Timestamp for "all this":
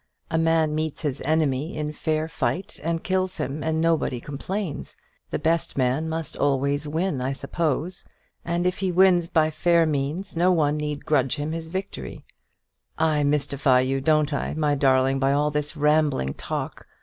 15.33-15.77